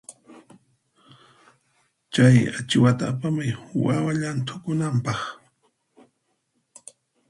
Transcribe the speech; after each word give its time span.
Chay 2.13 2.37
achiwata 2.57 3.03
apamuy 3.13 3.49
wawa 3.85 4.11
llanthukunanpaq. 4.19 5.19